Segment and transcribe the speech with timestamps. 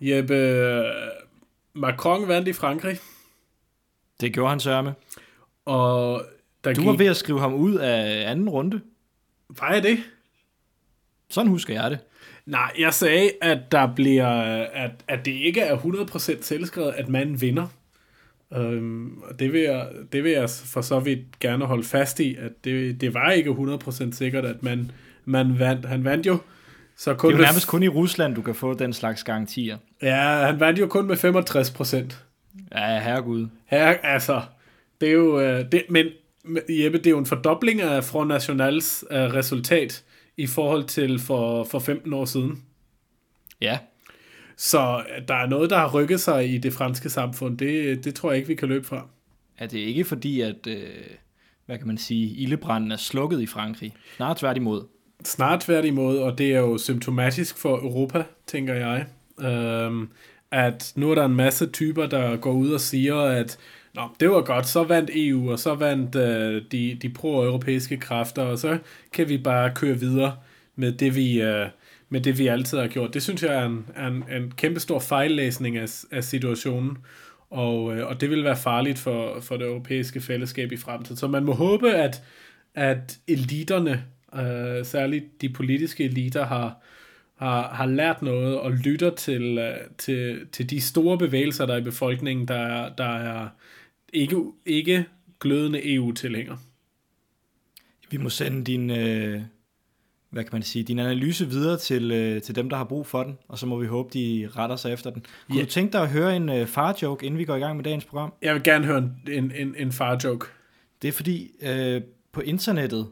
[0.00, 0.82] Jeppe,
[1.74, 2.98] Macron vandt i Frankrig,
[4.20, 4.94] Det gjorde han sørme.
[5.64, 6.22] og
[6.64, 6.86] der Du gik...
[6.88, 8.80] var ved at skrive ham ud af anden runde.
[9.48, 9.98] Var jeg det?
[11.30, 11.98] Sådan husker jeg det.
[12.46, 14.28] Nej, jeg sagde, at der bliver,
[14.64, 17.66] at, at det ikke er 100% selvskrevet, at man vinder.
[18.56, 22.34] Øhm, og det vil, jeg, det vil jeg for så vidt gerne holde fast i,
[22.34, 24.90] at det, det var ikke 100% sikkert, at man,
[25.24, 25.86] man vandt.
[25.86, 26.38] Han vandt jo
[27.00, 29.78] så kun Det er jo nærmest kun i Rusland, du kan få den slags garantier.
[30.02, 32.14] Ja, han vandt jo kun med 65%.
[32.74, 33.46] Ja, herregud.
[33.66, 34.42] Her, altså,
[35.00, 36.06] det er jo, øh, det, men
[36.68, 40.04] Jeppe, det er jo en fordobling af Front Nationals øh, resultat
[40.36, 42.62] i forhold til for, for 15 år siden.
[43.60, 43.78] Ja,
[44.56, 47.58] Så øh, der er noget, der har rykket sig i det franske samfund.
[47.58, 49.08] Det, det tror jeg ikke, vi kan løbe fra.
[49.58, 50.84] er det ikke fordi, at, øh,
[51.66, 53.94] hvad kan man sige, ildebranden er slukket i Frankrig?
[54.16, 54.99] Snart tværtimod.
[55.24, 59.06] Snart tværtimod, og det er jo symptomatisk for Europa, tænker jeg.
[59.40, 60.08] Øhm,
[60.50, 63.58] at nu er der en masse typer, der går ud og siger, at
[63.94, 68.42] Nå, det var godt, så vandt EU, og så vandt øh, de, de pro-europæiske kræfter,
[68.42, 68.78] og så
[69.12, 70.36] kan vi bare køre videre
[70.76, 71.66] med det, vi, øh,
[72.08, 73.14] med det, vi altid har gjort.
[73.14, 76.98] Det synes jeg er en, er en, en kæmpe stor fejllæsning af, af situationen,
[77.50, 81.16] og, øh, og det vil være farligt for, for det europæiske fællesskab i fremtiden.
[81.16, 82.22] Så man må håbe, at,
[82.74, 86.82] at eliterne, øh, særligt de politiske eliter, har,
[87.36, 91.78] har, har lært noget og lytter til, øh, til, til de store bevægelser, der er
[91.78, 93.48] i befolkningen, der er, der er
[94.12, 94.36] ikke,
[94.66, 95.04] ikke
[95.40, 96.58] glødende EU-tilhængere.
[98.10, 99.40] Vi må sende din, øh,
[100.30, 103.22] hvad kan man sige, din analyse videre til, øh, til dem, der har brug for
[103.22, 105.24] den, og så må vi håbe, de retter sig efter den.
[105.46, 105.64] Kunne Ja.
[105.64, 108.04] du tænke dig at høre en øh, far-joke, inden vi går i gang med dagens
[108.04, 108.32] program?
[108.42, 110.46] Jeg vil gerne høre en, en, en, en far-joke.
[111.02, 113.06] Det er fordi, øh, på internettet,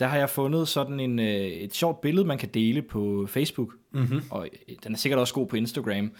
[0.00, 3.74] der har jeg fundet sådan en, øh, et sjovt billede, man kan dele på Facebook,
[3.92, 4.22] Mm-hmm.
[4.30, 6.12] og øh, den er sikkert også god på Instagram.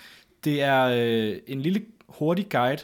[0.44, 2.82] Det er øh, en lille hurtig guide,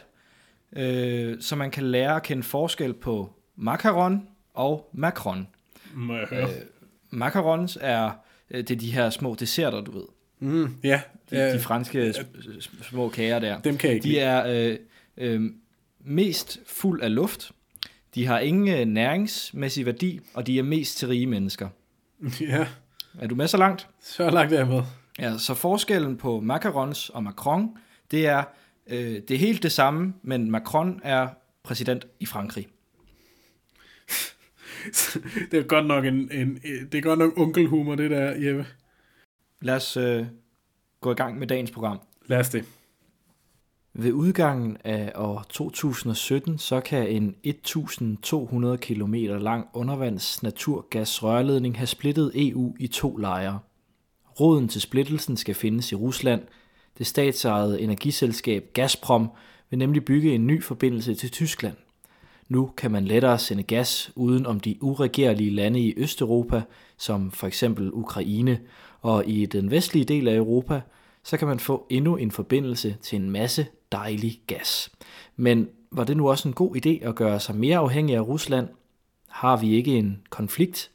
[0.75, 5.47] øh, så man kan lære at kende forskel på macaron og macron.
[5.93, 6.43] Må jeg høre?
[6.43, 6.49] Øh,
[7.09, 8.11] macarons er,
[8.51, 10.05] øh, det er de her små desserter, du ved.
[10.39, 13.59] Mm, ja, De, ja de franske sp- sp- små kager der.
[13.59, 14.77] dem kan jeg ikke De er øh,
[15.17, 15.41] øh,
[15.99, 17.51] mest fuld af luft.
[18.17, 21.69] De har ingen øh, næringsmæssig værdi, og de er mest til rige mennesker.
[22.41, 22.67] Ja,
[23.19, 23.87] Er du med så langt?
[24.01, 24.81] så langt er jeg med.
[25.19, 27.77] Ja, så forskellen på macarons og Macron,
[28.11, 28.43] det er,
[28.87, 31.27] øh, det er helt det samme, men Macron er
[31.63, 32.67] præsident i Frankrig.
[35.51, 36.55] det er godt nok en, en,
[36.91, 38.65] det er godt nok onkelhumor, det der, Jeppe.
[39.61, 40.25] Lad os øh,
[41.01, 41.99] gå i gang med dagens program.
[42.25, 42.65] Lad os det.
[43.99, 52.31] Ved udgangen af år 2017, så kan en 1200 km lang undervands naturgasrørledning have splittet
[52.35, 53.59] EU i to lejre.
[54.39, 56.41] Roden til splittelsen skal findes i Rusland.
[56.97, 59.29] Det statsejede energiselskab Gazprom
[59.69, 61.75] vil nemlig bygge en ny forbindelse til Tyskland.
[62.47, 66.61] Nu kan man lettere sende gas uden om de uregerlige lande i Østeuropa,
[66.97, 68.59] som for eksempel Ukraine,
[69.01, 70.81] og i den vestlige del af Europa,
[71.23, 74.89] så kan man få endnu en forbindelse til en masse dejlig gas.
[75.35, 78.67] Men var det nu også en god idé at gøre sig mere afhængig af Rusland?
[79.29, 80.91] Har vi ikke en konflikt?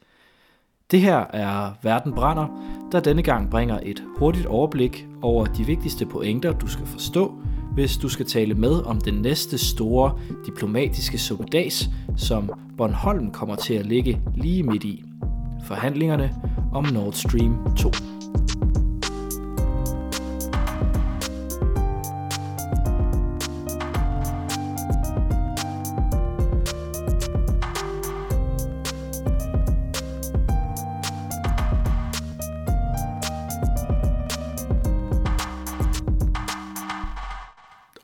[0.90, 2.46] Det her er Verden brænder,
[2.92, 7.34] der denne gang bringer et hurtigt overblik over de vigtigste pointer, du skal forstå,
[7.74, 13.74] hvis du skal tale med om den næste store diplomatiske suppedas, som Bornholm kommer til
[13.74, 15.04] at ligge lige midt i.
[15.66, 16.34] Forhandlingerne
[16.72, 17.90] om Nord Stream 2.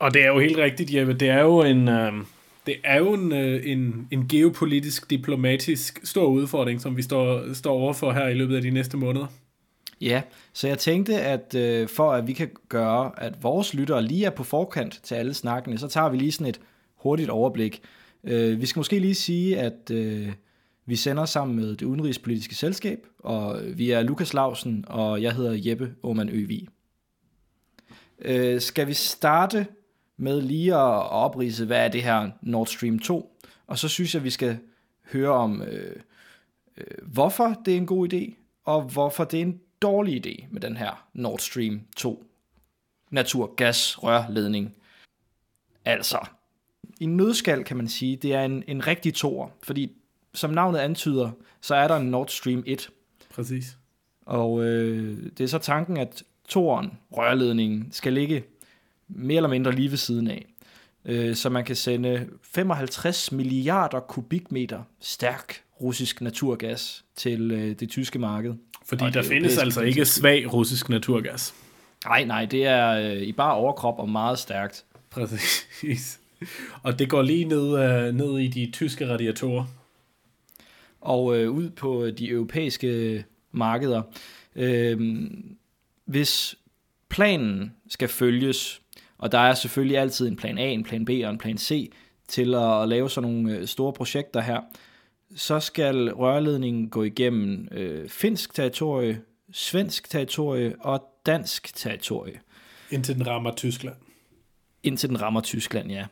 [0.08, 1.12] Og det er jo helt rigtigt, Jeppe.
[1.12, 2.12] Det er jo en, øh,
[2.66, 7.72] det er jo en, øh, en, en geopolitisk, diplomatisk stor udfordring, som vi står, står
[7.72, 9.26] overfor her i løbet af de næste måneder.
[10.00, 14.24] Ja, så jeg tænkte, at øh, for at vi kan gøre, at vores lyttere lige
[14.24, 16.60] er på forkant til alle snakkene, så tager vi lige sådan et
[16.97, 17.83] hurtigt overblik.
[18.24, 20.28] Øh, vi skal måske lige sige, at øh,
[20.86, 25.71] vi sender sammen med det udenrigspolitiske selskab, og vi er Lukas Lausen, og jeg hedder
[25.71, 26.68] Jeppe Aumann Øvig.
[28.22, 29.66] Øh, skal vi starte
[30.18, 33.41] med lige at oprise, hvad er det her Nord Stream 2?
[33.66, 34.59] Og så synes jeg, vi skal
[35.12, 35.97] høre om, øh,
[36.76, 38.34] øh, hvorfor det er en god idé,
[38.65, 42.24] og hvorfor det er en dårlig idé med den her Nord Stream 2
[43.10, 44.74] naturgasrørledning.
[45.84, 46.18] Altså,
[47.00, 49.92] i nødskal kan man sige, det er en, en rigtig toer, fordi
[50.34, 51.30] som navnet antyder,
[51.60, 52.91] så er der en Nord Stream 1,
[53.30, 53.76] Præcis.
[54.26, 58.44] og øh, det er så tanken, at toren, rørledningen, skal ligge
[59.09, 60.47] mere eller mindre lige ved siden af.
[61.05, 68.19] Øh, så man kan sende 55 milliarder kubikmeter stærk russisk naturgas til øh, det tyske
[68.19, 68.55] marked.
[68.84, 71.55] Fordi der findes altså ikke svag russisk naturgas.
[72.05, 74.84] Nej, nej, det er øh, i bare overkrop og meget stærkt.
[75.10, 76.21] Præcis.
[76.83, 79.65] Og det går lige ned, øh, ned i de tyske radiatorer.
[81.01, 84.03] Og øh, ud på de europæiske markeder.
[84.57, 85.21] Øh,
[86.05, 86.55] hvis
[87.09, 88.81] planen skal følges,
[89.18, 91.92] og der er selvfølgelig altid en plan A, en plan B og en plan C
[92.28, 94.60] til at lave sådan nogle øh, store projekter her,
[95.36, 99.20] så skal rørledningen gå igennem øh, finsk territorie,
[99.53, 102.41] svensk territorie og dansk territorie.
[102.91, 103.97] Indtil den rammer Tyskland.
[104.82, 106.06] Indtil den rammer Tyskland, ja.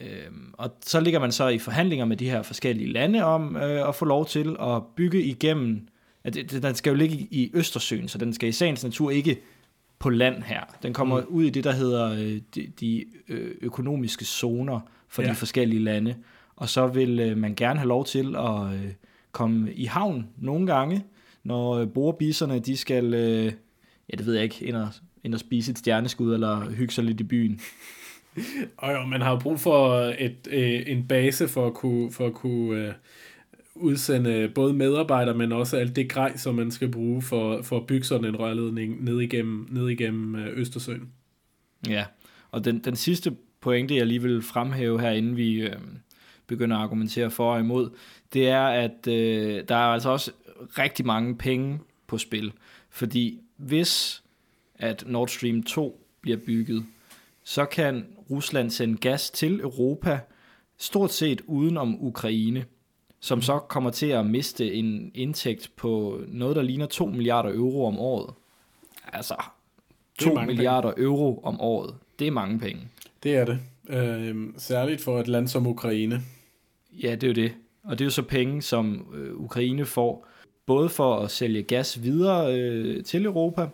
[0.00, 3.88] Øhm, og så ligger man så i forhandlinger med de her forskellige lande om øh,
[3.88, 5.88] at få lov til at bygge igennem,
[6.24, 9.40] at den skal jo ligge i Østersøen, så den skal i sagens natur ikke
[9.98, 10.60] på land her.
[10.82, 11.26] Den kommer mm.
[11.28, 15.28] ud i det, der hedder øh, de, de øh, økonomiske zoner for ja.
[15.28, 16.14] de forskellige lande.
[16.56, 18.92] Og så vil øh, man gerne have lov til at øh,
[19.32, 21.04] komme i havn nogle gange,
[21.44, 23.52] når øh, borebisserne, de skal, øh,
[24.12, 24.88] ja det ved jeg ikke, ind og,
[25.24, 27.60] ind og spise et stjerneskud, eller hygge sig lidt i byen.
[28.78, 32.34] Og jo, man har brug for et, øh, en base for at kunne, for at
[32.34, 32.92] kunne øh,
[33.80, 37.86] udsende både medarbejdere, men også alt det grej, som man skal bruge for, for at
[37.86, 41.12] bygge sådan en rørledning ned igennem, ned igennem øh, Østersøen.
[41.88, 42.04] Ja,
[42.50, 45.76] og den, den sidste pointe, jeg lige vil fremhæve her, inden vi øh,
[46.46, 47.90] begynder at argumentere for og imod,
[48.32, 50.30] det er, at øh, der er altså også
[50.78, 52.52] rigtig mange penge på spil.
[52.90, 54.22] Fordi hvis
[54.74, 56.84] at Nord Stream 2 bliver bygget,
[57.44, 60.20] så kan Rusland sende gas til Europa,
[60.78, 62.64] stort set uden om Ukraine,
[63.20, 67.86] som så kommer til at miste en indtægt på noget, der ligner 2 milliarder euro
[67.86, 68.34] om året.
[69.12, 69.34] Altså,
[70.18, 71.04] 2 milliarder penge.
[71.04, 71.94] euro om året.
[72.18, 72.82] Det er mange penge.
[73.22, 73.58] Det er det.
[73.88, 76.22] Øh, særligt for et land som Ukraine.
[77.02, 77.52] Ja, det er jo det.
[77.84, 80.26] Og det er jo så penge, som øh, Ukraine får,
[80.66, 83.68] både for at sælge gas videre øh, til Europa,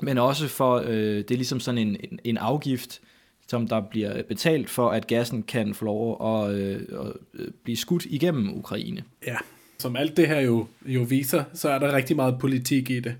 [0.00, 3.00] men også for, øh, det er ligesom sådan en, en, en afgift,
[3.48, 7.76] som der bliver betalt for, at gassen kan få lov at, øh, at øh, blive
[7.76, 9.04] skudt igennem Ukraine.
[9.26, 9.36] Ja,
[9.78, 13.16] som alt det her jo, jo viser, så er der rigtig meget politik i det.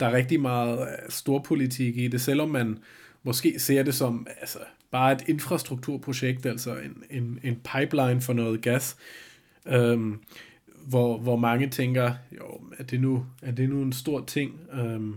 [0.00, 2.78] Der er rigtig meget øh, storpolitik i det, selvom man
[3.22, 4.58] måske ser det som altså,
[4.90, 8.96] bare et infrastrukturprojekt, altså en, en, en pipeline for noget gas,
[9.66, 10.18] øhm,
[10.86, 14.60] hvor, hvor mange tænker, jo, er det nu, er det nu en stor ting?
[14.72, 15.16] Øhm,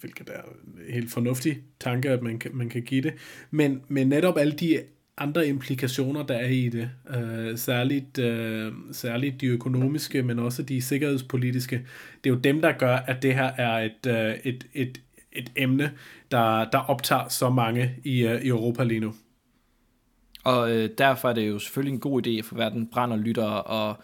[0.00, 3.14] hvilket er en helt fornuftig tanke, at man kan, man kan give det.
[3.50, 4.80] Men, men netop alle de
[5.18, 10.82] andre implikationer, der er i det, øh, særligt, øh, særligt de økonomiske, men også de
[10.82, 11.76] sikkerhedspolitiske,
[12.24, 15.00] det er jo dem, der gør, at det her er et, øh, et, et,
[15.32, 15.92] et emne,
[16.30, 19.14] der, der optager så mange i, øh, i Europa lige nu.
[20.44, 23.96] Og øh, derfor er det jo selvfølgelig en god idé for verden brænder lytter og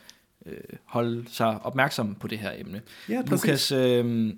[0.46, 2.82] øh, holde sig opmærksom på det her emne.
[3.08, 4.32] Ja, Lukas, øh,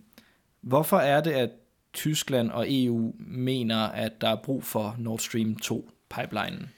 [0.66, 1.50] Hvorfor er det, at
[1.92, 6.68] Tyskland og EU mener, at der er brug for Nord Stream 2-pipelinen?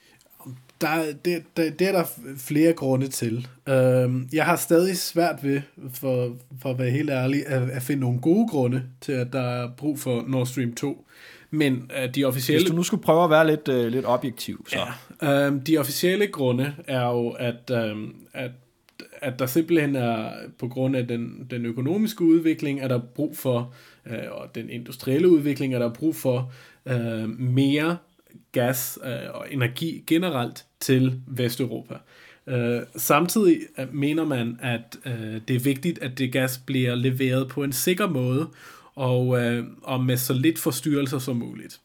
[0.81, 2.03] Der, det, det, det er der
[2.37, 3.47] flere grunde til.
[3.69, 5.61] Øhm, jeg har stadig svært ved,
[5.93, 9.41] for, for at være helt ærlig, at, at finde nogle gode grunde til, at der
[9.41, 11.05] er brug for Nord Stream 2.
[11.51, 12.61] Men uh, de officielle...
[12.61, 14.79] Hvis du nu skulle prøve at være lidt, uh, lidt objektiv, så...
[15.21, 18.51] Ja, øhm, de officielle grunde er jo, at, øhm, at
[19.21, 23.73] at der simpelthen er, på grund af den, den økonomiske udvikling, er der brug for,
[24.05, 26.53] øh, og den industrielle udvikling, er der brug for
[26.85, 27.97] øh, mere
[28.51, 31.95] gas øh, og energi generelt til Vesteuropa.
[32.47, 37.47] Øh, samtidig øh, mener man, at øh, det er vigtigt, at det gas bliver leveret
[37.47, 38.47] på en sikker måde,
[38.95, 41.79] og, øh, og med så lidt forstyrrelser som muligt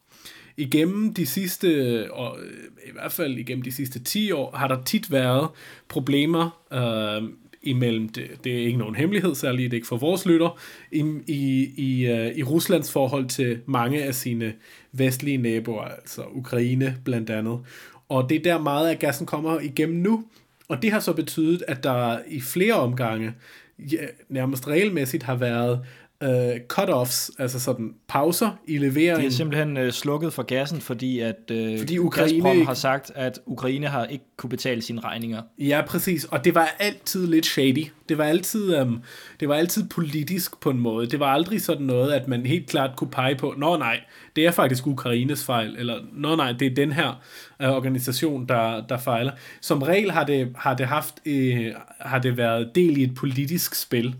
[0.56, 4.82] igennem de sidste, og øh, i hvert fald igennem de sidste 10 år, har der
[4.82, 5.48] tit været
[5.88, 7.30] problemer øh,
[7.62, 10.58] imellem, det, det er ikke nogen hemmelighed, særligt ikke for vores lytter,
[10.92, 14.54] i, i, i, øh, i Ruslands forhold til mange af sine
[14.92, 17.60] vestlige naboer, altså Ukraine blandt andet.
[18.08, 20.24] Og det er der meget af gassen kommer igennem nu,
[20.68, 23.34] og det har så betydet, at der i flere omgange
[23.78, 25.80] ja, nærmest regelmæssigt har været
[26.22, 29.20] uh, cut-offs, altså sådan pauser i leveringen.
[29.20, 33.12] De er simpelthen uh, slukket for gassen, fordi at uh, fordi Ukraine Gazprom har sagt,
[33.14, 35.42] at Ukraine har ikke kunne betale sine regninger.
[35.58, 36.24] Ja, præcis.
[36.24, 37.86] Og det var altid lidt shady.
[38.08, 39.02] Det var altid, um,
[39.40, 41.06] det var altid politisk på en måde.
[41.06, 44.00] Det var aldrig sådan noget, at man helt klart kunne pege på, nå nej,
[44.36, 47.22] det er faktisk Ukraines fejl, eller nå nej, det er den her
[47.64, 49.32] uh, organisation, der, der fejler.
[49.60, 51.66] Som regel har det, har det haft, uh,
[52.00, 54.14] har det været del i et politisk spil.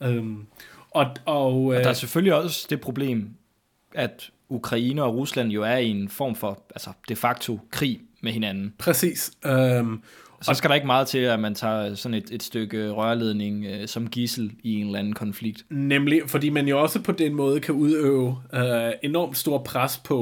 [0.00, 0.46] Um,
[0.96, 3.30] og, og, og der er øh, selvfølgelig også det problem,
[3.94, 8.32] at Ukraine og Rusland jo er i en form for altså de facto krig med
[8.32, 8.74] hinanden.
[8.78, 9.32] Præcis.
[9.46, 10.02] Øhm,
[10.42, 13.88] Så skal der ikke meget til, at man tager sådan et, et stykke rørledning øh,
[13.88, 15.64] som gissel i en eller anden konflikt.
[15.70, 20.18] Nemlig, fordi man jo også på den måde kan udøve øh, enormt stor pres på,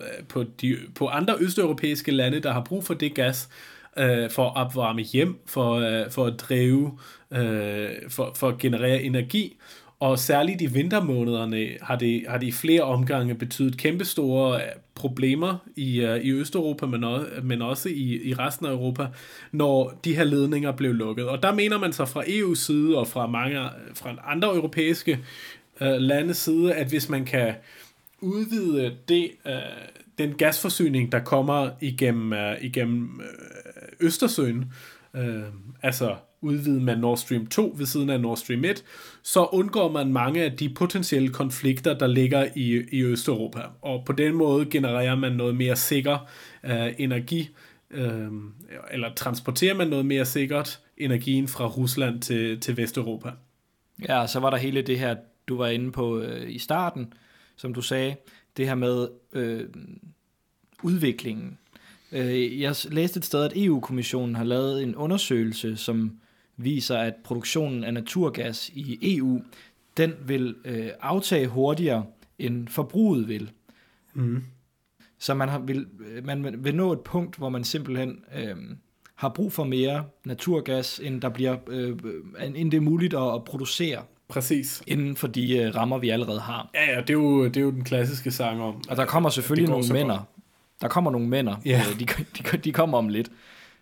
[0.00, 3.48] øh, på, de, på andre østeuropæiske lande, der har brug for det gas,
[3.96, 6.98] øh, for at opvarme hjem, for, øh, for at drive,
[7.30, 9.56] øh, for, for at generere energi.
[10.00, 15.56] Og særligt i vintermånederne har det, har det i flere omgange betydet kæmpestore øh, problemer
[15.76, 19.06] i, uh, i Østeuropa, men også, men også i, i resten af Europa,
[19.52, 21.28] når de her ledninger blev lukket.
[21.28, 23.60] Og der mener man så fra EU's side og fra mange
[23.94, 25.18] fra andre europæiske
[25.80, 27.54] uh, landes side, at hvis man kan
[28.20, 29.52] udvide det, uh,
[30.18, 34.72] den gasforsyning, der kommer igennem, uh, igennem uh, Østersøen,
[35.14, 35.20] uh,
[35.82, 38.84] altså udvide med Nord Stream 2 ved siden af Nord Stream 1,
[39.28, 43.60] så undgår man mange af de potentielle konflikter, der ligger i, i Østeuropa.
[43.82, 46.28] Og på den måde genererer man noget mere sikker
[46.64, 47.48] øh, energi,
[47.90, 48.28] øh,
[48.90, 53.30] eller transporterer man noget mere sikkert energien fra Rusland til, til Vesteuropa.
[54.08, 55.16] Ja, så var der hele det her,
[55.48, 57.12] du var inde på øh, i starten,
[57.56, 58.16] som du sagde,
[58.56, 59.64] det her med øh,
[60.82, 61.58] udviklingen.
[62.12, 66.20] Øh, jeg læste et sted, at EU-kommissionen har lavet en undersøgelse, som
[66.58, 69.40] viser, at produktionen af naturgas i EU,
[69.96, 72.04] den vil øh, aftage hurtigere,
[72.38, 73.50] end forbruget vil.
[74.14, 74.44] Mm.
[75.18, 75.86] Så man, har, vil,
[76.24, 78.56] man vil nå et punkt, hvor man simpelthen øh,
[79.14, 81.96] har brug for mere naturgas, end, der bliver, øh,
[82.54, 84.02] end det er muligt at, at producere.
[84.28, 84.82] Præcis.
[84.86, 86.70] Inden for de øh, rammer, vi allerede har.
[86.74, 88.82] Ja, ja, det er jo, det er jo den klassiske sang om.
[88.88, 90.28] Og der kommer selvfølgelig nogle mænder.
[90.80, 91.56] Der kommer nogle mænder.
[91.64, 91.82] Ja.
[91.90, 92.06] Øh, de,
[92.52, 93.30] de, de kommer om lidt.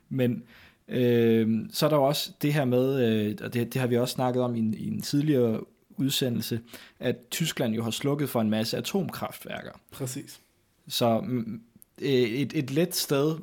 [0.08, 0.42] Men
[0.88, 3.96] øh, så er der jo også det her med, øh, og det, det har vi
[3.96, 5.60] også snakket om i en, i en tidligere
[5.96, 6.60] udsendelse,
[7.00, 9.80] at Tyskland jo har slukket for en masse atomkraftværker.
[9.90, 10.40] Præcis.
[10.88, 11.60] Så mm,
[11.98, 13.36] et, et let sted,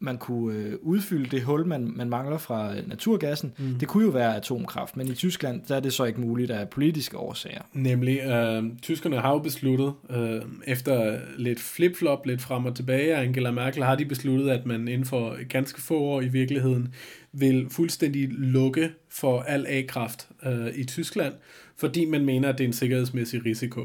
[0.00, 3.78] man kunne øh, udfylde det hul, man, man mangler fra øh, naturgassen, mm.
[3.78, 6.68] det kunne jo være atomkraft, men i Tyskland der er det så ikke muligt af
[6.68, 7.62] politiske årsager.
[7.72, 13.22] Nemlig, øh, tyskerne har jo besluttet, øh, efter lidt flip-flop, lidt frem og tilbage af
[13.22, 16.94] Angela Merkel, har de besluttet, at man inden for ganske få år i virkeligheden
[17.32, 21.34] vil fuldstændig lukke for al A-kraft øh, i Tyskland,
[21.76, 23.80] fordi man mener, at det er en sikkerhedsmæssig risiko.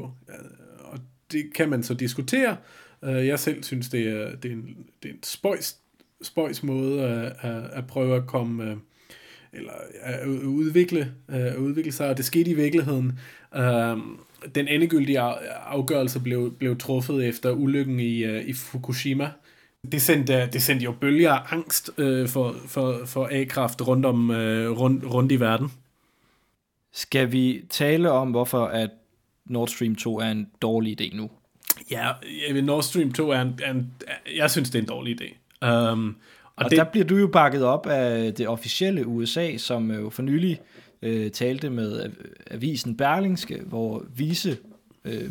[0.78, 0.98] Og
[1.32, 2.56] det kan man så diskutere.
[3.04, 5.78] Øh, jeg selv synes, det er, det er en, det er en spøjs
[6.22, 8.76] spøjs måde at, at, at prøve at komme øh,
[9.52, 13.18] eller at udvikle, at udvikle sig, og det skete i virkeligheden.
[13.56, 13.96] Øh,
[14.54, 19.30] den endegyldige afgørelse blev, blev truffet efter ulykken i, i Fukushima.
[19.92, 24.30] Det sendte, det sendte jo bølger af angst øh, for, for, for A-kraft rundt, om,
[24.30, 25.72] øh, rundt, rundt i verden.
[26.92, 28.90] Skal vi tale om, hvorfor at
[29.46, 31.30] Nord Stream 2 er en dårlig idé nu?
[31.90, 32.10] Ja,
[32.62, 33.92] Nord Stream 2 er en, er en
[34.36, 35.43] jeg synes, det er en dårlig idé.
[35.64, 36.16] Um,
[36.56, 40.10] og og det, der bliver du jo bakket op af det officielle USA, som jo
[40.10, 40.60] for nylig
[41.02, 42.10] øh, talte med
[42.50, 44.56] avisen Berlingske, hvor vise
[45.04, 45.30] øh,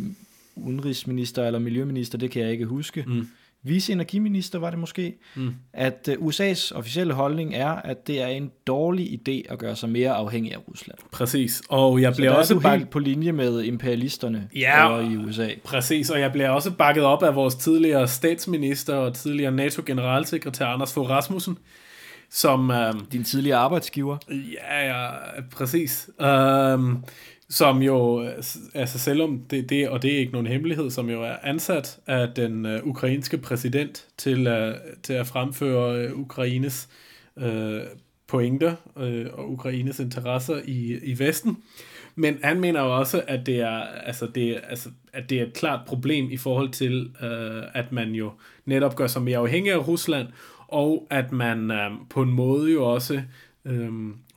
[0.55, 3.27] udenrigsminister eller miljøminister, det kan jeg ikke huske, mm.
[3.63, 5.53] Vice-energiminister var det måske, mm.
[5.73, 9.89] at uh, USA's officielle holdning er, at det er en dårlig idé at gøre sig
[9.89, 10.97] mere afhængig af Rusland.
[11.11, 15.49] Præcis, og jeg bliver Så også bak- helt på linje med imperialisterne ja, i USA.
[15.63, 20.93] Præcis, og jeg bliver også bakket op af vores tidligere statsminister og tidligere NATO-generalsekretær Anders
[20.93, 21.57] Fogh Rasmussen,
[22.29, 22.69] som...
[22.69, 24.17] Um, Din tidligere arbejdsgiver.
[24.31, 25.09] Ja, ja,
[25.51, 26.09] præcis.
[26.19, 27.03] Um,
[27.49, 28.27] som jo,
[28.73, 32.27] altså selvom det, det, og det er ikke nogen hemmelighed, som jo er ansat af
[32.35, 36.89] den øh, ukrainske præsident til, øh, til at fremføre øh, Ukraines
[37.37, 37.81] øh,
[38.27, 41.57] pointer øh, og Ukraines interesser i, i Vesten.
[42.15, 45.53] Men han mener jo også, at det er, altså det, altså, at det er et
[45.53, 48.31] klart problem i forhold til, øh, at man jo
[48.65, 50.27] netop gør sig mere afhængig af Rusland,
[50.67, 53.21] og at man øh, på en måde jo også
[53.65, 53.91] øh,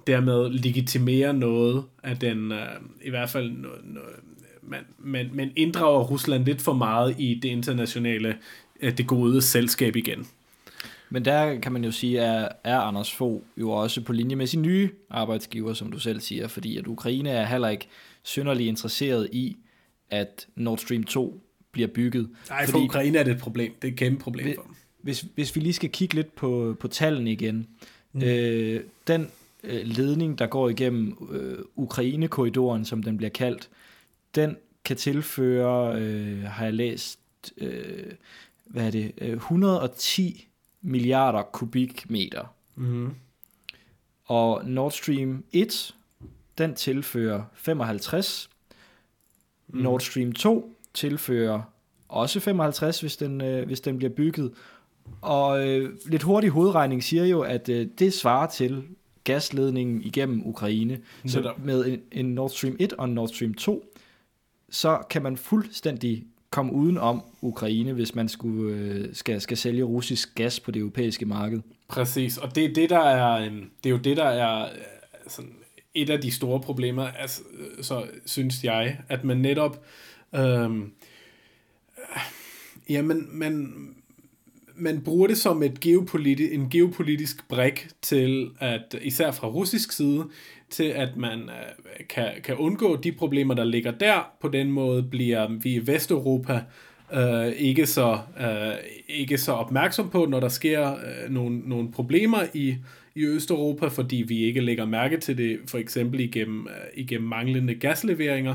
[0.07, 2.59] dermed legitimere noget af den, uh,
[3.05, 4.15] i hvert fald, noget, noget,
[4.63, 8.37] man, man, man inddrager Rusland lidt for meget i det internationale,
[8.83, 10.27] uh, det gode selskab igen.
[11.11, 14.47] Men der kan man jo sige, at er Anders Fogh jo også på linje med
[14.47, 17.89] sin nye arbejdsgiver, som du selv siger, fordi at Ukraine er heller ikke
[18.23, 19.57] synderligt interesseret i,
[20.11, 21.41] at Nord Stream 2
[21.73, 22.29] bliver bygget.
[22.49, 23.73] Nej, for fordi, Ukraine er det et problem.
[23.83, 24.75] Det er et kæmpe problem for dem.
[25.03, 27.67] Hvis, hvis vi lige skal kigge lidt på, på tallene igen.
[28.13, 28.23] Mm.
[28.23, 29.31] Øh, den
[29.67, 33.71] øh, ledning, der går igennem øh, Ukraine-korridoren, som den bliver kaldt,
[34.35, 37.21] den kan tilføre, øh, har jeg læst,
[37.59, 38.13] øh,
[38.67, 40.49] hvad er det, øh, 110
[40.83, 42.55] milliarder kubikmeter.
[42.75, 43.15] Mm.
[44.25, 45.95] Og Nord Stream 1,
[46.59, 48.51] den tilfører 55.
[49.69, 49.81] Mm.
[49.81, 51.63] Nord Stream 2 tilfører
[52.09, 54.53] også 55, hvis den, øh, hvis den bliver bygget.
[55.21, 58.85] Og øh, lidt hurtig hovedregning siger jo, at øh, det svarer til
[59.27, 60.99] gasledningen igennem Ukraine.
[61.27, 63.85] Så med en, en Nord Stream 1 og en Nord Stream 2,
[64.71, 69.83] så kan man fuldstændig komme uden om Ukraine, hvis man skulle, øh, skal, skal sælge
[69.83, 71.61] russisk gas på det europæiske marked.
[71.89, 73.51] Præcis, og det er det, der er,
[73.85, 74.71] det er jo det, der er øh,
[75.27, 75.53] sådan
[75.95, 77.43] et af de store problemer, altså,
[77.83, 79.85] så synes jeg, at man netop,
[80.35, 80.93] øhm,
[82.89, 83.29] ja, man,
[84.79, 90.25] man, bruger det som et geopoliti- en geopolitisk brik til, at især fra russisk side,
[90.71, 94.31] til at man øh, kan, kan undgå de problemer, der ligger der.
[94.41, 96.61] På den måde bliver vi i Vesteuropa
[97.15, 98.75] øh, ikke, så, øh,
[99.09, 102.77] ikke så opmærksom på, når der sker øh, nogle, nogle problemer i,
[103.15, 107.75] i Østeuropa, fordi vi ikke lægger mærke til det, for eksempel igennem, øh, igennem manglende
[107.75, 108.55] gasleveringer.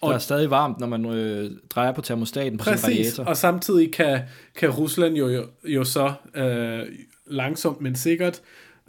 [0.00, 3.24] Og der er stadig varmt, når man øh, drejer på termostaten på præcis, sin radiator.
[3.24, 4.20] og samtidig kan,
[4.56, 6.86] kan Rusland jo, jo, jo så øh,
[7.26, 8.40] langsomt, men sikkert,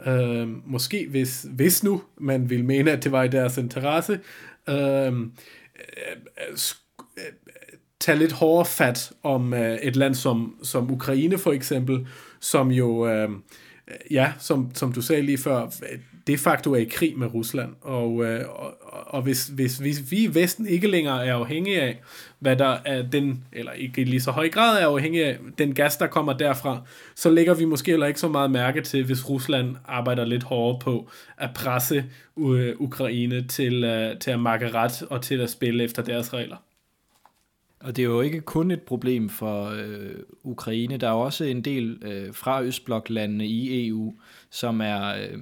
[0.06, 4.20] øh, måske hvis, hvis nu man vil mene, at det var i deres interesse,
[4.68, 5.22] øh, øh, øh,
[8.00, 12.06] tage lidt hårdere fat om øh, et land som, som Ukraine for eksempel,
[12.40, 13.28] som jo, øh,
[14.10, 15.70] ja, som, som du sagde lige før,
[16.26, 17.74] de facto er i krig med Rusland.
[17.80, 18.74] Og, øh, og,
[19.06, 22.00] og hvis, hvis, hvis vi i Vesten ikke længere er afhængige af,
[22.38, 25.74] hvad der er den, eller ikke i lige så høj grad er afhængige af den
[25.74, 26.82] gas, der kommer derfra,
[27.14, 30.78] så lægger vi måske heller ikke så meget mærke til, hvis Rusland arbejder lidt hårdere
[30.78, 32.04] på at presse
[32.38, 36.56] øh, Ukraine til, øh, til at makke ret og til at spille efter deres regler.
[37.80, 40.96] Og det er jo ikke kun et problem for øh, Ukraine.
[40.96, 44.14] Der er også en del øh, fra Østbloklandene i EU,
[44.50, 45.38] som er øh,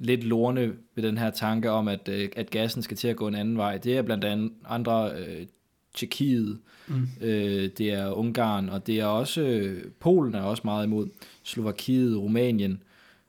[0.00, 3.28] lidt lorne ved den her tanke om, at, øh, at gassen skal til at gå
[3.28, 3.78] en anden vej.
[3.78, 5.46] Det er blandt andet andre øh,
[5.94, 7.08] Tjekkiet, mm.
[7.20, 11.08] øh, det er Ungarn, og det er også øh, Polen er også meget imod,
[11.42, 12.82] Slovakiet, Rumænien,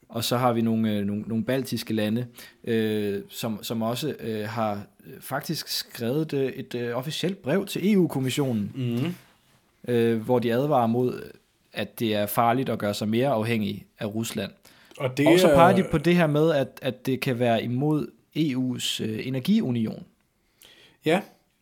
[0.09, 2.27] og så har vi nogle, øh, nogle, nogle baltiske lande,
[2.63, 7.93] øh, som, som også øh, har øh, faktisk skrevet et, et øh, officielt brev til
[7.93, 9.13] EU-kommissionen, mm.
[9.93, 11.31] øh, hvor de advarer mod,
[11.73, 14.51] at det er farligt at gøre sig mere afhængig af Rusland.
[14.97, 17.63] Og, det og så peger de på det her med, at, at det kan være
[17.63, 20.03] imod EU's øh, energiunion.
[21.05, 21.21] Ja,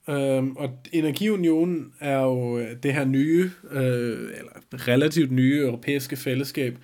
[0.10, 6.78] Øhm, og Energiunionen er jo det her nye, øh, eller relativt nye europæiske fællesskab,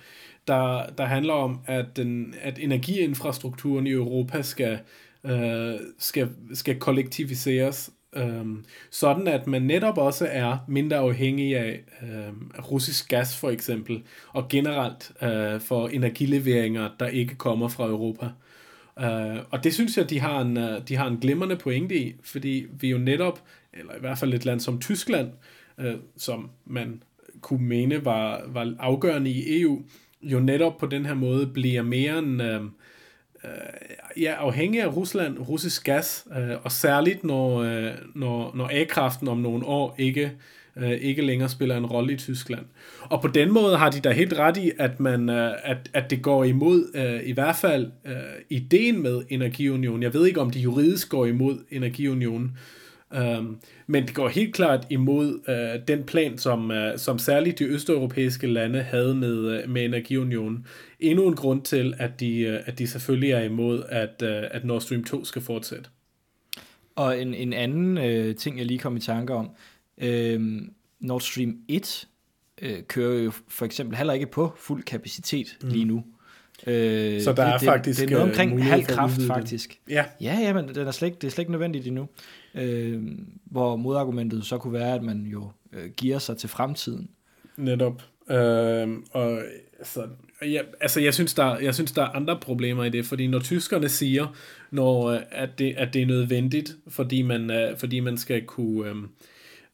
[0.48, 4.78] der, der handler om, at, den, at energiinfrastrukturen i Europa skal,
[5.24, 12.50] øh, skal, skal kollektiviseres, Øhm, sådan at man netop også er mindre afhængig af øhm,
[12.70, 14.02] russisk gas for eksempel,
[14.32, 18.26] og generelt øh, for energileveringer, der ikke kommer fra Europa.
[19.00, 22.14] Øh, og det synes jeg, de har, en, øh, de har en glimrende pointe i,
[22.22, 23.42] fordi vi jo netop,
[23.74, 25.30] eller i hvert fald et land som Tyskland,
[25.78, 27.02] øh, som man
[27.40, 29.82] kunne mene var, var afgørende i EU,
[30.22, 32.62] jo netop på den her måde bliver mere en, øh,
[33.46, 39.28] Øh, ja, afhængig af Rusland, russisk gas, øh, og særligt når, øh, når, når A-kraften
[39.28, 40.32] om nogle år ikke
[40.76, 42.64] øh, ikke længere spiller en rolle i Tyskland.
[43.00, 46.10] Og på den måde har de da helt ret i, at, man, øh, at, at
[46.10, 48.12] det går imod øh, i hvert fald øh,
[48.50, 50.02] ideen med energiunionen.
[50.02, 52.56] Jeg ved ikke, om de juridisk går imod energiunionen,
[53.10, 57.64] Um, men det går helt klart imod uh, den plan, som, uh, som særligt de
[57.64, 60.66] østeuropæiske lande havde med, uh, med energiunionen.
[61.00, 64.64] Endnu en grund til, at de, uh, at de selvfølgelig er imod, at, uh, at
[64.64, 65.90] Nord Stream 2 skal fortsætte.
[66.94, 69.50] Og en, en anden uh, ting, jeg lige kom i tanke om,
[70.02, 70.40] uh,
[71.00, 72.08] Nord Stream 1
[72.62, 75.68] uh, kører jo for eksempel heller ikke på fuld kapacitet mm.
[75.68, 76.04] lige nu.
[76.66, 79.80] Øh, så der det, er faktisk Det er noget omkring halv kraft, faktisk.
[79.90, 80.04] Ja.
[80.20, 82.08] Ja, ja, men den er slet, det er slet ikke nødvendigt endnu.
[82.54, 83.02] Øh,
[83.44, 87.10] hvor modargumentet så kunne være, at man jo øh, giver sig til fremtiden.
[87.56, 88.02] Netop.
[88.30, 89.42] Øh, og
[89.78, 90.06] altså,
[90.42, 93.38] ja, altså jeg, synes, der, jeg synes, der er andre problemer i det, fordi når
[93.38, 94.36] tyskerne siger,
[94.70, 98.90] når, øh, at, det, at det er nødvendigt, fordi man, øh, fordi man skal kunne...
[98.90, 99.08] Øhm,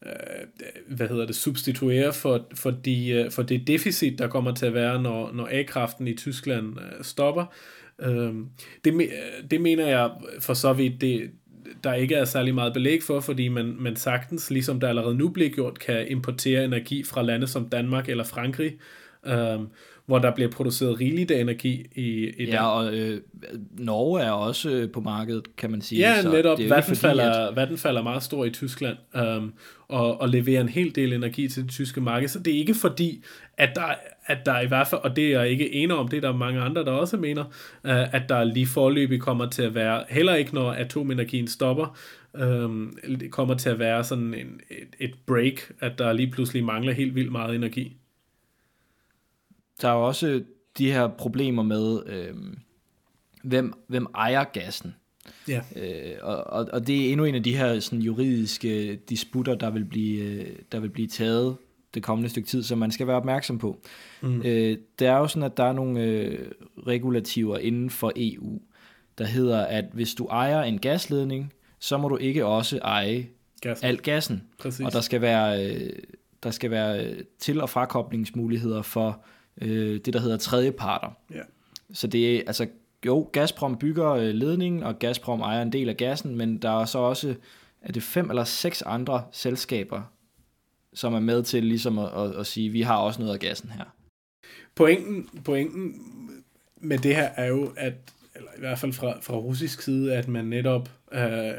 [0.05, 4.65] øh, hvad hedder det, substituere for, for, de, øh, for det deficit, der kommer til
[4.65, 7.45] at være, når, når A-kraften i Tyskland stopper.
[7.99, 8.47] Øhm,
[8.85, 9.09] det,
[9.51, 11.31] det mener jeg for så vidt, det,
[11.83, 15.29] der ikke er særlig meget belæg for, fordi man, man sagtens, ligesom der allerede nu
[15.29, 18.77] bliver gjort, kan importere energi fra lande som Danmark eller Frankrig,
[19.25, 19.67] øhm,
[20.05, 23.21] hvor der bliver produceret rigeligt af energi i, i Ja, og øh,
[23.71, 25.99] Norge er også øh, på markedet, kan man sige.
[25.99, 26.57] Ja, så netop.
[26.57, 29.53] det er Vattenfall, fordi, er, Vattenfall er meget stor i Tyskland, øhm,
[29.87, 32.73] og, og leverer en hel del energi til det tyske marked, så det er ikke
[32.73, 33.23] fordi,
[33.57, 33.85] at der,
[34.25, 36.37] at der i hvert fald, og det er jeg ikke enig om, det er der
[36.37, 37.43] mange andre, der også mener,
[37.83, 41.97] øh, at der lige forløbig kommer til at være, heller ikke når atomenergien stopper,
[42.35, 46.63] øhm, det kommer til at være sådan en, et, et break, at der lige pludselig
[46.63, 47.97] mangler helt vildt meget energi.
[49.83, 50.43] Der er jo også
[50.77, 52.33] de her problemer med, øh,
[53.43, 54.95] hvem, hvem ejer gassen.
[55.47, 55.61] Ja.
[55.75, 59.69] Øh, og, og, og det er endnu en af de her sådan, juridiske disputter, der
[59.69, 61.55] vil, blive, øh, der vil blive taget
[61.93, 63.79] det kommende stykke tid, som man skal være opmærksom på.
[64.21, 64.41] Mm.
[64.41, 66.51] Øh, det er jo sådan, at der er nogle øh,
[66.87, 68.61] regulativer inden for EU,
[69.17, 73.27] der hedder, at hvis du ejer en gasledning, så må du ikke også eje
[73.61, 73.87] Gassen.
[73.87, 74.43] al gassen.
[74.59, 74.85] Præcis.
[74.85, 75.89] Og der skal være, øh,
[76.43, 79.25] der skal være øh, til- og frakoblingsmuligheder for
[79.61, 81.17] øh, det, der hedder tredjeparter.
[81.33, 81.41] Ja.
[81.93, 82.67] Så det er, altså,
[83.05, 86.85] jo, Gazprom bygger øh, ledningen, og Gazprom ejer en del af gassen, men der er
[86.85, 87.35] så også,
[87.81, 90.01] er det fem eller seks andre selskaber,
[90.93, 93.69] som er med til ligesom at, at, at sige, vi har også noget af gassen
[93.69, 93.85] her.
[94.75, 95.95] Pointen, pointen
[96.77, 97.93] med det her er jo, at,
[98.35, 101.53] eller i hvert fald fra, fra russisk side, at man netop, øh,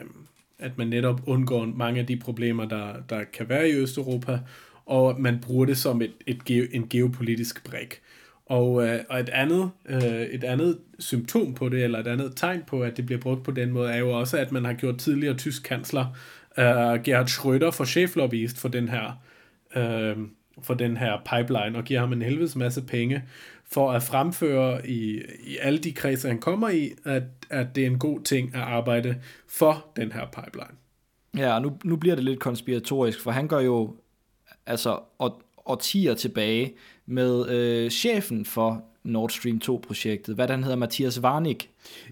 [0.59, 4.41] at man netop undgår mange af de problemer, der, der kan være i Østeuropa,
[4.87, 8.01] og man bruger det som et, et geo, en geopolitisk brik.
[8.47, 12.63] Og, øh, og et, andet, øh, et andet symptom på det, eller et andet tegn
[12.67, 14.99] på, at det bliver brugt på den måde, er jo også, at man har gjort
[14.99, 16.05] tidligere tysk kansler
[16.59, 19.23] øh, Gerhard Schröder for cheflobbyist for den her
[19.77, 20.17] øh,
[20.63, 23.23] for den her pipeline, og giver ham en helvedes masse penge
[23.73, 27.87] for at fremføre i, i alle de kredse, han kommer i, at, at det er
[27.87, 29.17] en god ting at arbejde
[29.49, 30.77] for den her pipeline.
[31.37, 33.97] Ja, og nu, nu bliver det lidt konspiratorisk, for han gør jo
[34.67, 36.73] altså år, årtier tilbage
[37.07, 41.59] med øh, chefen for Nord Stream 2-projektet, hvad den hedder, Mathias Warnig,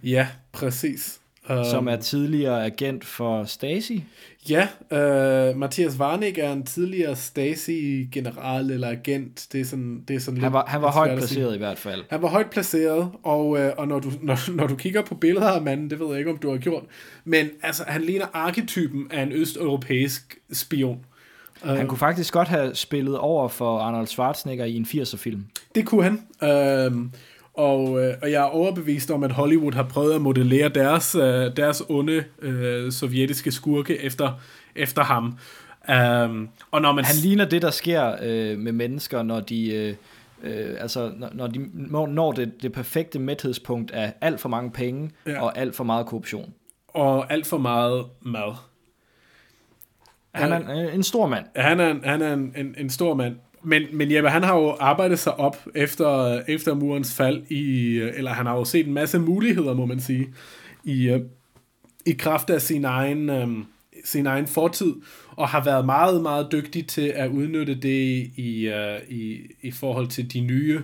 [0.02, 1.18] Ja, præcis.
[1.50, 4.04] Um, som er tidligere agent for Stasi.
[4.48, 9.48] Ja, øh, Mathias Warnig er en tidligere Stasi-general eller agent.
[9.52, 11.78] Det er sådan, det er sådan Han lidt, var, han var højt placeret i hvert
[11.78, 12.04] fald.
[12.10, 15.50] Han var højt placeret, og, øh, og når, du, når, når du kigger på billeder
[15.50, 16.82] af manden, det ved jeg ikke, om du har gjort,
[17.24, 21.04] men altså, han ligner arketypen af en østeuropæisk spion.
[21.64, 25.46] Han kunne faktisk godt have spillet over for Arnold Schwarzenegger i en 80'er-film.
[25.74, 26.22] Det kunne han.
[26.50, 27.10] Øhm,
[27.54, 31.56] og, øh, og jeg er overbevist om, at Hollywood har prøvet at modellere deres, øh,
[31.56, 34.40] deres onde øh, sovjetiske skurke efter,
[34.76, 35.38] efter ham.
[35.90, 37.04] Øhm, og når man...
[37.04, 39.74] Han ligner det, der sker øh, med mennesker, når de...
[39.74, 39.94] Øh,
[40.42, 41.66] øh, altså, når, når de
[42.08, 45.42] når- det, det perfekte mæthedspunkt af alt for mange penge ja.
[45.42, 46.52] og alt for meget korruption.
[46.88, 48.54] Og alt for meget mad.
[50.34, 51.44] Han er en, øh, en stor mand.
[51.56, 53.36] Han er, en, han er en, en, en stor mand.
[53.62, 58.12] Men, men Jeppe, han har jo arbejdet sig op efter, efter murens fald, i, øh,
[58.16, 60.28] eller han har jo set en masse muligheder, må man sige,
[60.84, 61.20] i, øh,
[62.06, 63.48] i kraft af sin egen, øh,
[64.04, 64.94] sin egen fortid,
[65.30, 70.08] og har været meget, meget dygtig til at udnytte det i, øh, i, i forhold
[70.08, 70.80] til de nye,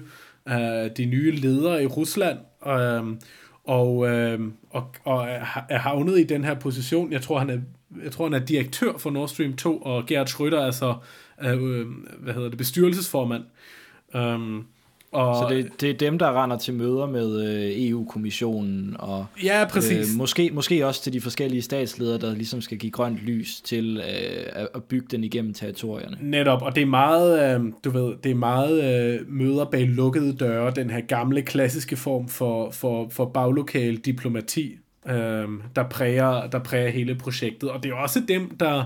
[0.49, 2.39] øh, de nye ledere i Rusland.
[2.67, 3.17] Øh,
[3.65, 5.29] og, øh, og, og
[5.69, 7.13] er havnet i den her position.
[7.13, 7.59] Jeg tror, han er,
[8.05, 10.95] jeg tror, han er direktør for Nord Stream 2, og Gerhard Schröder er så
[11.45, 11.87] øh,
[12.19, 13.43] hvad hedder det, bestyrelsesformand.
[14.15, 14.67] Um,
[15.13, 19.65] og, Så det, det er dem, der render til møder med øh, EU-kommissionen og Ja,
[19.71, 20.13] præcis.
[20.15, 23.97] Øh, måske, måske også til de forskellige statsledere, der ligesom skal give grønt lys til
[23.97, 26.17] øh, at- at bygge den igennem territorierne.
[26.21, 28.85] Netop, og det er meget, øh, du ved, det er meget
[29.15, 34.77] øh, møder bag lukkede døre, den her gamle klassiske form for, for, for baglokal diplomati,
[35.09, 37.71] øh, der, præger, der præger hele projektet.
[37.71, 38.85] Og det er også dem, der,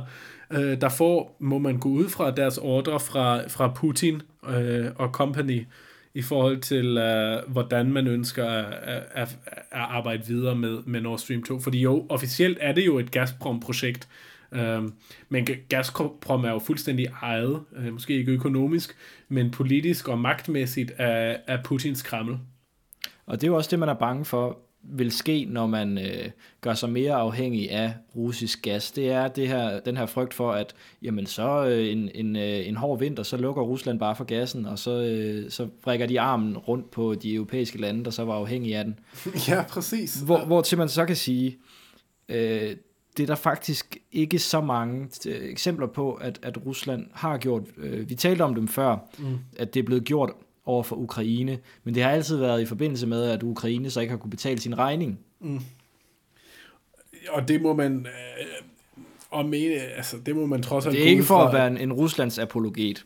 [0.50, 5.08] øh, der får, må man gå ud fra, deres ordre fra, fra Putin øh, og
[5.08, 5.66] company
[6.14, 11.18] i forhold til, øh, hvordan man ønsker at, at, at, arbejde videre med, med Nord
[11.18, 11.60] Stream 2.
[11.60, 14.08] Fordi jo, officielt er det jo et Gazprom-projekt,
[14.52, 14.82] øh,
[15.28, 18.96] men Gazprom er jo fuldstændig ejet, øh, måske ikke økonomisk,
[19.28, 22.38] men politisk og magtmæssigt af, af Putins krammel.
[23.26, 26.30] Og det er jo også det, man er bange for vil ske, når man øh,
[26.60, 28.90] gør sig mere afhængig af russisk gas.
[28.90, 32.68] Det er det her, den her frygt for, at jamen, så øh, en, en, øh,
[32.68, 36.20] en hård vinter, så lukker Rusland bare for gassen, og så, øh, så brækker de
[36.20, 38.98] armen rundt på de europæiske lande, der så var afhængige af den.
[39.48, 40.20] Ja, præcis.
[40.20, 41.58] Hvor, hvor til man så kan sige,
[42.28, 42.76] øh,
[43.16, 47.62] det er der faktisk ikke så mange øh, eksempler på, at, at Rusland har gjort.
[47.76, 49.38] Øh, vi talte om dem før, mm.
[49.58, 50.30] at det er blevet gjort
[50.64, 54.10] over for Ukraine, men det har altid været i forbindelse med, at Ukraine så ikke
[54.10, 55.18] har kunne betale sin regning.
[57.28, 58.06] Og det må man...
[58.06, 58.46] Øh,
[59.30, 61.78] og mene, altså, det må man trods alt Det er ikke for at være en,
[61.78, 63.04] en Ruslands apologet.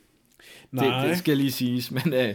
[0.73, 1.01] Nej.
[1.01, 2.35] Det, det skal lige siges, men øh, ja,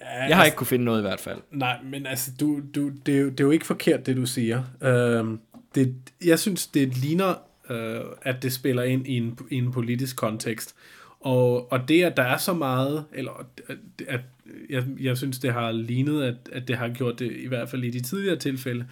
[0.00, 1.38] jeg har altså, ikke kunne finde noget i hvert fald.
[1.50, 4.26] Nej, men altså, du, du, det, er jo, det er jo ikke forkert, det du
[4.26, 4.62] siger.
[4.82, 5.38] Øh,
[5.74, 7.34] det, jeg synes, det ligner,
[7.70, 10.74] øh, at det spiller ind i en, i en politisk kontekst.
[11.20, 13.76] Og, og det, at der er så meget, eller at,
[14.08, 14.20] at
[14.70, 17.84] jeg, jeg synes, det har lignet, at, at det har gjort det, i hvert fald
[17.84, 18.86] i de tidligere tilfælde,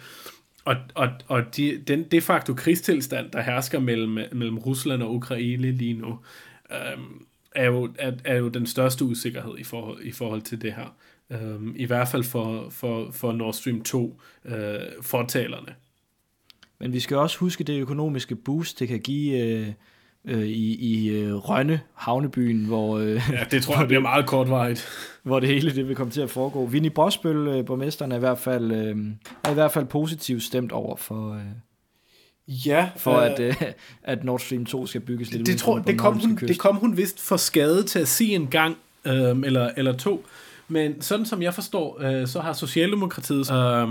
[0.65, 5.71] og, og, og de, den de facto krigstilstand, der hersker mellem, mellem Rusland og Ukraine
[5.71, 6.19] lige nu,
[6.71, 10.73] øhm, er, jo, er, er jo den største usikkerhed i forhold, i forhold til det
[10.73, 10.95] her.
[11.29, 15.75] Øhm, I hvert fald for, for, for Nord Stream 2 øh, fortalerne.
[16.79, 19.67] Men vi skal også huske det økonomiske boost, det kan give øh,
[20.25, 22.97] øh, i, i øh, Rønne, havnebyen, hvor...
[22.97, 24.87] Øh, ja, det tror jeg bliver meget kortvarigt.
[25.23, 26.65] Hvor det hele det vil komme til at foregå.
[26.65, 28.97] Vinnie Bosbøl, øh, borgmesteren, er i hvert fald, øh,
[29.43, 31.33] er i hvert fald positivt stemt over for...
[31.33, 31.41] Øh,
[32.51, 33.61] Ja, for øh, at, øh,
[34.03, 36.97] at Nord Stream 2 skal bygges lidt det, tror, det, kom hun, det kom hun
[36.97, 40.25] vist for skade til at sige en gang, øh, eller, eller to.
[40.67, 43.87] Men sådan som jeg forstår, øh, så har Socialdemokratiet øh,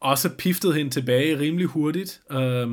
[0.00, 2.20] også piftet hende tilbage rimelig hurtigt.
[2.30, 2.70] Øh,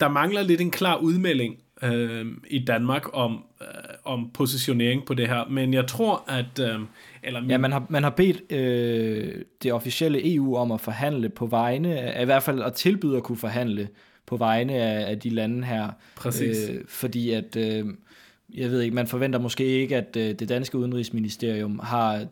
[0.00, 3.66] der mangler lidt en klar udmelding øh, i Danmark om, øh,
[4.04, 6.58] om positionering på det her, men jeg tror, at...
[6.60, 6.80] Øh,
[7.22, 7.50] eller min...
[7.50, 11.98] Ja, man har, man har bedt øh, det officielle EU om at forhandle på vegne,
[11.98, 13.88] af, i hvert fald at tilbyde at kunne forhandle
[14.26, 15.88] på vegne af, af de lande her.
[16.16, 16.70] Præcis.
[16.70, 17.86] Øh, fordi at, øh,
[18.54, 22.26] jeg ved ikke, man forventer måske ikke, at øh, det danske udenrigsministerium har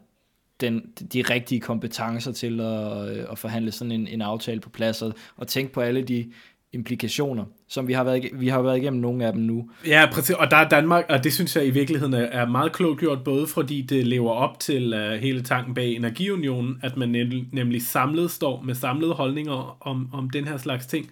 [0.61, 0.83] den,
[1.13, 5.15] de rigtige kompetencer til at, øh, at forhandle sådan en, en aftale på plads, og,
[5.37, 6.33] og tænke på alle de
[6.73, 9.71] implikationer, som vi har været, vi har været igennem nogle af dem nu.
[9.87, 13.01] Ja, præcis, og der er Danmark, og det synes jeg i virkeligheden er meget klogt
[13.01, 17.09] gjort, både fordi det lever op til uh, hele tanken bag Energiunionen, at man
[17.53, 21.11] nemlig samlet står med samlede holdninger om, om den her slags ting,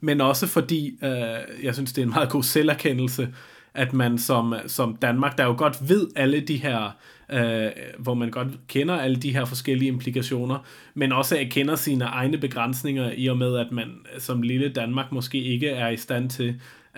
[0.00, 3.28] men også fordi, uh, jeg synes, det er en meget god selverkendelse,
[3.74, 6.96] at man som, som Danmark, der jo godt ved alle de her
[7.32, 10.58] øh, hvor man godt kender alle de her forskellige implikationer,
[10.94, 15.42] men også erkender sine egne begrænsninger i og med, at man som lille Danmark måske
[15.42, 16.48] ikke er i stand til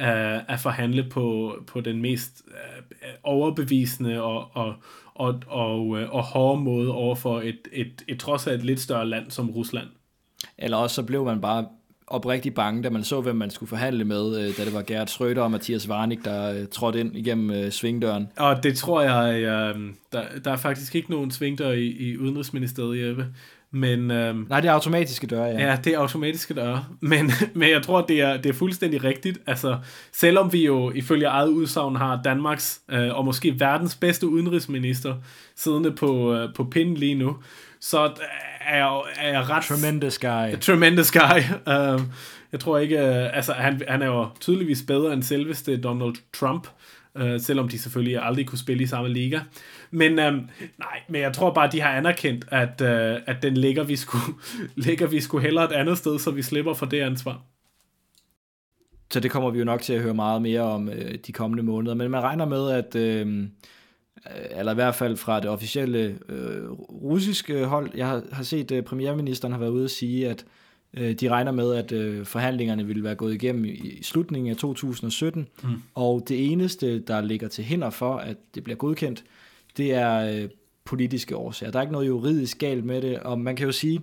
[0.01, 4.75] øh, at forhandle på, på den mest øh, overbevisende og, og,
[5.15, 8.81] og, og, øh, og hårde måde over for et, et, et trods alt et lidt
[8.81, 9.89] større land som Rusland.
[10.59, 11.67] Eller også så blev man bare
[12.11, 15.09] oprigtig bange, da man så, hvem man skulle forhandle med, øh, da det var Gerhard
[15.09, 18.29] Schröder og Mathias Warnik, der øh, trådte ind igennem øh, svingdøren.
[18.37, 19.81] Og det tror jeg, øh,
[20.13, 23.27] der, der er faktisk ikke nogen svingdør i, i Udenrigsministeriet, Jeppe.
[23.71, 25.71] Men, øhm, Nej, det er automatiske døre, ja.
[25.71, 26.85] Ja, det er automatiske døre.
[27.01, 29.39] Men, men jeg tror, det er, det er fuldstændig rigtigt.
[29.47, 29.79] Altså,
[30.13, 35.15] selvom vi jo ifølge eget udsagn har Danmarks øh, og måske verdens bedste udenrigsminister
[35.57, 37.37] siddende på, øh, på pinden lige nu,
[37.81, 38.13] så
[38.61, 39.65] er jeg, er jeg ret...
[39.65, 40.61] Tremendous guy.
[40.61, 41.39] Tremendous guy.
[41.67, 42.03] Uh,
[42.53, 42.97] jeg tror ikke...
[42.97, 46.67] Uh, altså, han, han er jo tydeligvis bedre end selveste Donald Trump,
[47.21, 49.41] uh, selvom de selvfølgelig aldrig kunne spille i samme liga.
[49.91, 53.83] Men um, nej, men jeg tror bare, de har anerkendt, at, uh, at den ligger
[53.83, 54.25] vi, skulle,
[54.87, 57.41] ligger vi skulle hellere et andet sted, så vi slipper for det ansvar.
[59.11, 61.63] Så det kommer vi jo nok til at høre meget mere om øh, de kommende
[61.63, 61.95] måneder.
[61.95, 62.95] Men man regner med, at...
[62.95, 63.49] Øh, Øh,
[64.51, 66.71] eller i hvert fald fra det officielle øh,
[67.03, 67.91] russiske hold.
[67.95, 70.45] Jeg har, har set, at premierministeren har været ude at sige, at
[70.95, 74.57] øh, de regner med, at øh, forhandlingerne ville være gået igennem i, i slutningen af
[74.57, 75.83] 2017, mm.
[75.95, 79.25] og det eneste, der ligger til hinder for, at det bliver godkendt,
[79.77, 80.49] det er øh,
[80.85, 81.71] politiske årsager.
[81.71, 84.01] Der er ikke noget juridisk galt med det, og man kan jo sige,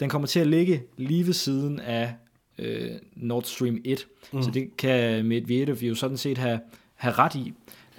[0.00, 2.14] den kommer til at ligge lige ved siden af
[2.58, 4.42] øh, Nord Stream 1, mm.
[4.42, 6.60] så det kan Medvedev jo sådan set have,
[6.94, 7.52] have ret i.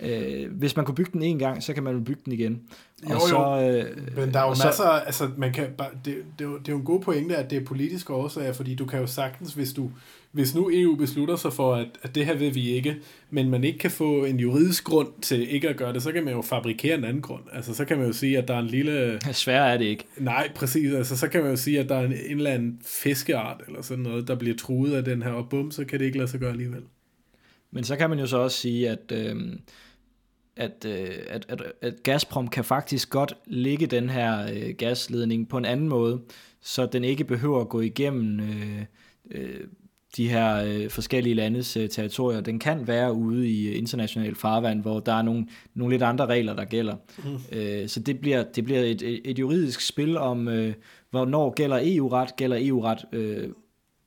[0.04, 2.62] Øh, hvis man kunne bygge den en gang, så kan man bygge den igen.
[3.10, 3.78] Jo, og så, jo.
[3.78, 6.58] Øh, men der er jo masser, så, altså man kan bare, det, det, er jo,
[6.58, 9.08] det er jo en god pointe, at det er politiske årsager, fordi du kan jo
[9.08, 9.89] sagtens, hvis du
[10.34, 12.96] hvis nu EU beslutter sig for, at, at det her vil vi ikke,
[13.30, 16.24] men man ikke kan få en juridisk grund til ikke at gøre det, så kan
[16.24, 17.44] man jo fabrikere en anden grund.
[17.52, 19.20] Altså, så kan man jo sige, at der er en lille...
[19.32, 20.06] Svær er det ikke.
[20.18, 20.94] Nej, præcis.
[20.94, 23.82] Altså, så kan man jo sige, at der er en, en eller anden fiskeart, eller
[23.82, 26.30] sådan noget, der bliver truet af den her, og bum, så kan det ikke lade
[26.30, 26.84] sig gøre alligevel.
[27.72, 29.12] Men så kan man jo så også sige, at...
[29.12, 29.36] Øh,
[30.58, 35.58] at, øh, at, at, at Gazprom kan faktisk godt lægge den her øh, gasledning på
[35.58, 36.22] en anden måde,
[36.62, 38.82] så den ikke behøver at gå igennem øh,
[39.32, 39.60] øh,
[40.18, 42.42] de her øh, forskellige landes øh, territorier.
[42.42, 46.26] Den kan være ude i øh, international farvand, hvor der er nogle, nogle lidt andre
[46.26, 46.96] regler, der gælder.
[47.24, 47.58] Mm.
[47.58, 50.74] Øh, så det bliver, det bliver et, et juridisk spil om, øh,
[51.10, 53.50] hvornår gælder EU-ret, gælder EU-ret øh,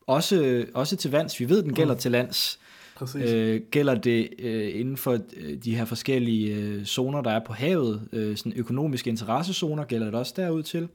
[0.07, 1.41] også, også til vands.
[1.41, 2.01] Vi ved, den gælder mm.
[2.01, 2.59] til lands.
[3.17, 7.53] Øh, gælder det øh, inden for øh, de her forskellige øh, zoner, der er på
[7.53, 10.89] havet, øh, sådan økonomiske interessezoner, gælder det også derud til?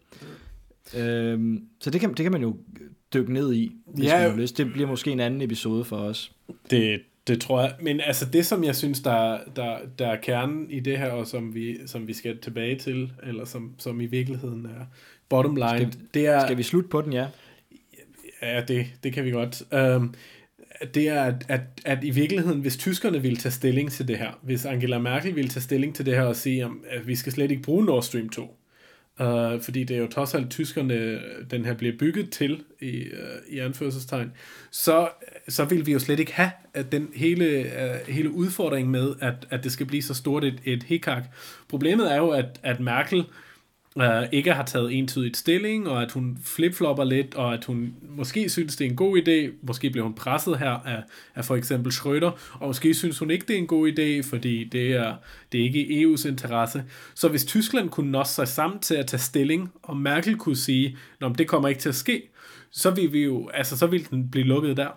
[0.94, 1.00] Mm.
[1.00, 2.58] Øh, så det kan, det kan man jo
[3.14, 4.58] dykke ned i, hvis ja, man har lyst.
[4.58, 6.32] Det bliver måske en anden episode for os.
[6.70, 7.74] Det, Det tror jeg.
[7.82, 11.28] Men altså det, som jeg synes, der, der, der er kernen i det her, og
[11.28, 14.86] som vi, som vi skal tilbage til, eller som, som i virkeligheden er
[15.30, 16.46] bottom line, Skal, det er...
[16.46, 17.28] skal vi slutte på den, ja?
[18.42, 19.64] Ja, det, det kan vi godt.
[19.96, 20.14] Um,
[20.94, 24.39] det er, at, at, at i virkeligheden, hvis tyskerne ville tage stilling til det her,
[24.41, 27.32] hvis Angela Merkel ville tage stilling til det her og sige, at øh, vi skal
[27.32, 28.58] slet ikke bruge Nord Stream 2,
[29.22, 31.20] øh, fordi det er jo trods alt tyskerne,
[31.52, 34.32] den her bliver bygget til i, øh, i anførselstegn,
[34.72, 35.10] så,
[35.48, 39.48] så vil vi jo slet ikke have at den hele, øh, hele udfordring med, at,
[39.50, 41.24] at det skal blive så stort et, et hikak.
[41.70, 43.24] Problemet er jo, at, at Merkel
[43.95, 48.49] uh, ikke har taget entydigt stilling, og at hun flipflopper lidt, og at hun måske
[48.49, 51.04] synes, det er en god idé, måske bliver hun presset her af,
[51.36, 54.63] af for eksempel Schröder, og måske synes hun ikke, det er en god idé, fordi
[54.63, 55.15] det er,
[55.51, 56.84] det er ikke i EU's interesse.
[57.15, 60.97] Så hvis Tyskland kunne nå sig sammen til at tage stilling, og Merkel kunne sige,
[61.19, 62.30] Nå, det kommer ikke til at ske,
[62.71, 64.89] så vil vi jo, altså så vil den blive lukket der.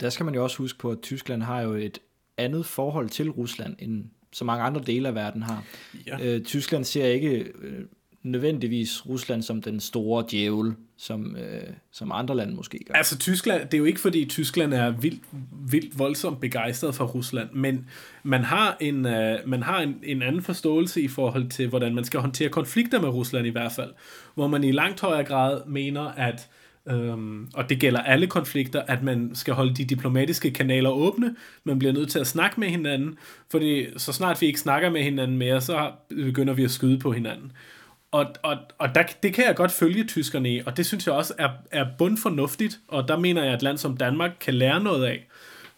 [0.00, 1.98] Der skal man jo også huske på, at Tyskland har jo et
[2.38, 5.64] andet forhold til Rusland, end så mange andre dele af verden har.
[6.06, 6.26] Ja.
[6.26, 7.84] Øh, Tyskland ser ikke øh,
[8.30, 12.94] nødvendigvis Rusland som den store djævel, som, øh, som andre lande måske gør.
[12.94, 15.22] Altså Tyskland, det er jo ikke fordi Tyskland er vildt,
[15.70, 17.86] vildt voldsomt begejstret for Rusland, men
[18.22, 22.04] man har, en, øh, man har en, en anden forståelse i forhold til, hvordan man
[22.04, 23.90] skal håndtere konflikter med Rusland i hvert fald,
[24.34, 26.48] hvor man i langt højere grad mener, at
[26.90, 31.78] Øhm, og det gælder alle konflikter, at man skal holde de diplomatiske kanaler åbne, man
[31.78, 33.18] bliver nødt til at snakke med hinanden,
[33.50, 37.12] fordi så snart vi ikke snakker med hinanden mere, så begynder vi at skyde på
[37.12, 37.52] hinanden.
[38.10, 41.14] Og, og, og der, det kan jeg godt følge tyskerne i, og det synes jeg
[41.14, 44.80] også er, er bundfornuftigt, og der mener jeg, at et land som Danmark kan lære
[44.80, 45.26] noget af.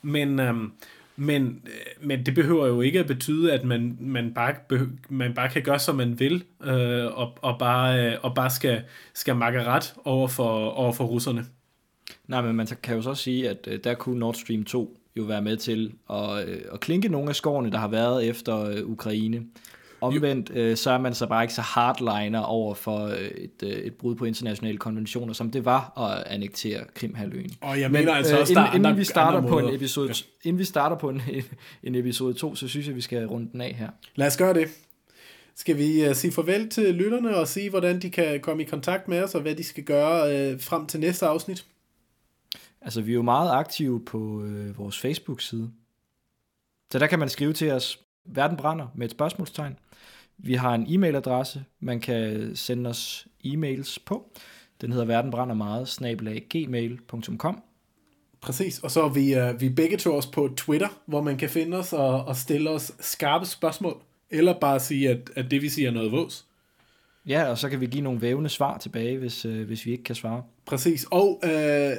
[0.02, 0.72] Men, øhm,
[1.16, 5.34] men, øh, men det behøver jo ikke at betyde, at man, man, bare, behø- man
[5.34, 8.82] bare kan gøre, som man vil, øh, og, og bare, øh, og bare skal,
[9.14, 11.46] skal makke ret over for, over for russerne.
[12.26, 15.22] Nej, men man kan jo så sige, at øh, der kunne Nord Stream 2 jo
[15.22, 18.86] være med til at, øh, at klinke nogle af skårene, der har været efter øh,
[18.86, 19.42] Ukraine.
[20.00, 23.70] Omvendt, øh, så er man så bare ikke så hardliner over for øh, et, øh,
[23.70, 27.50] et brud på internationale konventioner, som det var at annektere Krimhalvøen.
[27.60, 30.48] Og jeg mener altså også, inden, der er inden vi starter på en episode, Ja.
[30.48, 31.22] inden vi starter på en,
[31.82, 33.88] en episode 2, så synes jeg, vi skal runde den af her.
[34.14, 34.68] Lad os gøre det.
[35.54, 39.08] Skal vi uh, sige farvel til lytterne og sige, hvordan de kan komme i kontakt
[39.08, 41.64] med os, og hvad de skal gøre uh, frem til næste afsnit?
[42.82, 45.70] Altså, vi er jo meget aktive på øh, vores Facebook-side.
[46.92, 49.76] Så der kan man skrive til os, verden brænder med et spørgsmålstegn.
[50.42, 54.30] Vi har en e-mailadresse, man kan sende os e-mails på.
[54.80, 57.62] Den hedder verdenbrændermeget, snabelag gmail.com.
[58.40, 61.50] Præcis, og så er vi, uh, vi begge to også på Twitter, hvor man kan
[61.50, 63.96] finde os og, og stille os skarpe spørgsmål,
[64.30, 66.46] eller bare sige, at, at det vi siger er noget vås.
[67.26, 70.04] Ja, og så kan vi give nogle vævende svar tilbage, hvis, øh, hvis vi ikke
[70.04, 70.42] kan svare.
[70.66, 71.92] Præcis, og øh,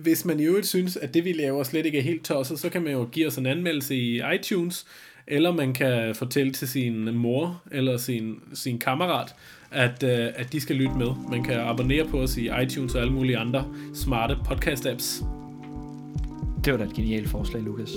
[0.00, 2.68] hvis man i øvrigt synes, at det vi laver slet ikke er helt tosset, så
[2.68, 4.86] kan man jo give os en anmeldelse i iTunes,
[5.28, 9.34] eller man kan fortælle til sin mor eller sin, sin kammerat,
[9.70, 11.08] at, øh, at de skal lytte med.
[11.30, 13.64] Man kan abonnere på os i iTunes og alle mulige andre
[13.94, 15.24] smarte podcast-apps.
[16.64, 17.90] Det var da et genialt forslag, Lukas.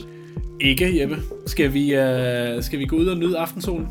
[0.60, 1.18] Ikke, Jeppe.
[1.48, 3.88] Skal vi, øh, skal vi gå ud og nyde aftensolen?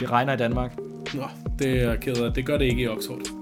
[0.00, 0.78] Det regner i Danmark.
[1.14, 1.24] Nå,
[1.58, 2.34] det er jeg ked af.
[2.34, 3.35] Det gør det ikke i Oxford.